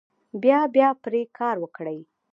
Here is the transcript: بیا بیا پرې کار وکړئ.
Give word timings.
بیا 0.41 0.59
بیا 0.75 0.89
پرې 1.03 1.21
کار 1.37 1.55
وکړئ. 1.59 1.99